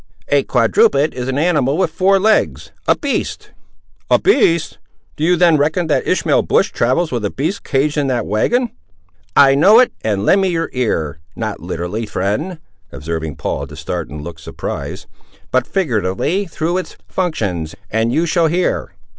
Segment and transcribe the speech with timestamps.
[0.29, 3.51] "A quadruped is an animal with four legs—a beast."
[4.09, 4.79] "A beast!
[5.15, 8.71] Do you then reckon that Ishmael Bush travels with a beast caged in that wagon?"
[9.35, 12.57] "I know it, and lend me your ear—not literally, friend,"
[12.91, 15.05] observing Paul to start and look surprised,
[15.51, 18.93] "but figuratively, through its functions, and you shall hear.